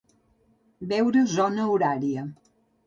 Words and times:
Veure 0.93 1.23
zona 1.37 1.71
horària. 1.75 2.29